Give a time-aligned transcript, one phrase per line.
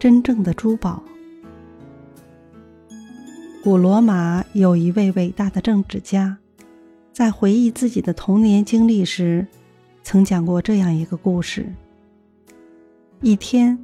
[0.00, 1.02] 真正的珠宝。
[3.62, 6.38] 古罗马有一位伟大的政治家，
[7.12, 9.46] 在回忆自己的童年经历时，
[10.02, 11.70] 曾讲过这样一个故事：
[13.20, 13.78] 一天，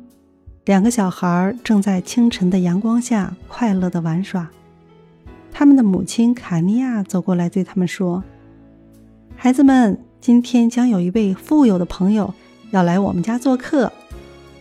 [0.65, 4.51] 两个小孩正在清晨的阳光下快乐的玩耍，
[5.53, 8.25] 他们的母亲卡尼亚走过来对他们说
[9.37, 12.33] ：“孩子们，今天将有一位富有的朋友
[12.71, 13.93] 要来我们家做客，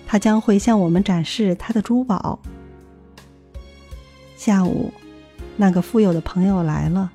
[0.06, 2.40] 他将会向我们展示他的珠宝。”
[4.36, 4.92] 下午。
[5.58, 7.10] 那个富有的朋友来了，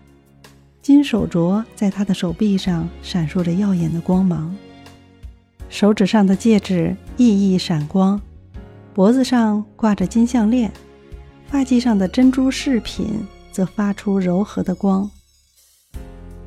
[0.80, 4.56] 金手镯在他的手臂上闪烁着耀眼的光芒，
[5.68, 8.18] 手指上的戒指熠熠闪光，
[8.94, 10.72] 脖子上挂着金项链，
[11.48, 15.10] 发髻上的珍珠饰品则发出柔和的光。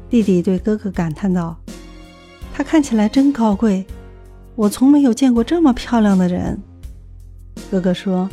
[0.10, 1.56] 弟弟对哥哥感叹道
[2.56, 3.86] ：“他看起来真高贵，
[4.56, 6.62] 我从没有见过这么漂亮的人。”
[7.72, 8.30] 哥哥说：“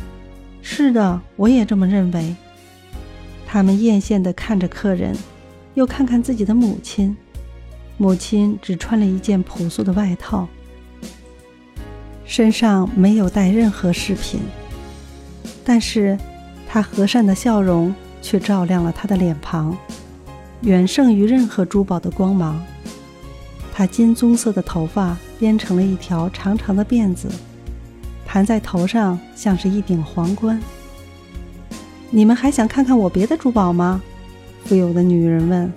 [0.61, 2.35] 是的，我也这么认为。”
[3.47, 5.15] 他们艳羡地看着客人，
[5.73, 7.15] 又看看自己的母亲。
[7.97, 10.47] 母亲只穿了一件朴素的外套，
[12.25, 14.39] 身上没有带任何饰品，
[15.63, 16.17] 但是
[16.67, 19.77] 她和善的笑容却照亮了她的脸庞，
[20.61, 22.59] 远胜于任何珠宝的光芒。
[23.71, 27.27] 她金棕色的头发编成了一条长长的辫子，
[28.27, 30.61] 盘在头上，像是一顶皇冠。
[32.11, 33.99] 你们还想看看我别的珠宝吗？
[34.65, 35.73] 富有的女人问。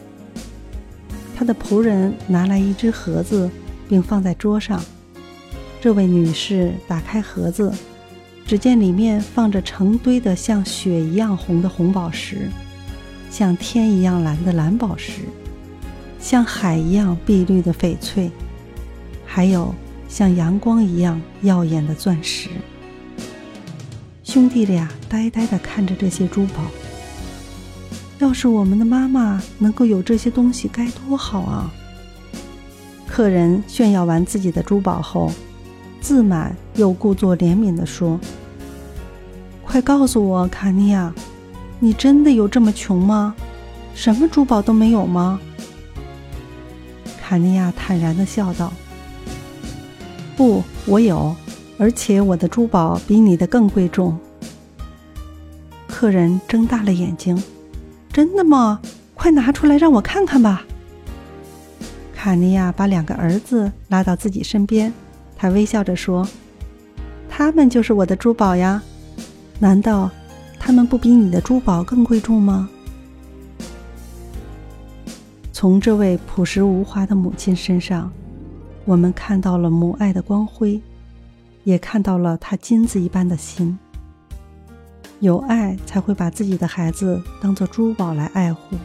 [1.35, 3.51] 她的仆人拿来一只盒子，
[3.89, 4.85] 并放在桌上。
[5.81, 7.73] 这位女士打开盒子，
[8.47, 12.51] 只见里面放着成堆的像雪一样红的红宝石，
[13.31, 15.23] 像天一样蓝的蓝宝石，
[16.21, 18.31] 像海一样碧绿的翡翠，
[19.35, 19.75] 还有
[20.09, 22.51] 像阳光一样耀眼的钻石。
[24.23, 26.63] 兄弟俩呆呆地看着这些珠宝。
[28.21, 31.69] 要是我们的妈妈能够有这些东西，该多好啊！
[33.09, 35.33] 客人炫耀完自己的珠宝后，
[36.01, 38.21] 自满又故作怜悯地说
[39.67, 41.13] ：“快告诉我，卡尼亚，
[41.81, 43.35] 你真的有这么穷吗？
[43.97, 45.41] 什么珠宝都没有吗？”
[47.21, 48.73] 卡尼亚坦然地笑道
[50.37, 51.35] ：“不，我有。”
[51.77, 54.17] 而且我的珠宝比你的更贵重。
[55.89, 57.43] 客人睁大了眼睛
[58.13, 58.81] ：“真的吗？
[59.13, 60.65] 快拿出来让我看看吧。”
[62.15, 64.95] 卡尼亚把两个儿子拉到自己身边，
[65.37, 66.27] 他微笑着说
[67.29, 68.81] ：“他们就是我的珠宝呀，
[69.59, 70.09] 难道
[70.59, 72.69] 他们不比你的珠宝更贵重吗？”
[75.53, 78.11] 从这位朴实无华的母亲身上，
[78.85, 80.81] 我们看到了母爱的光辉。
[81.65, 83.77] 也看到了他金子一般的心。
[85.21, 88.77] 有爱才会把自己的孩子当做珠宝来爱护。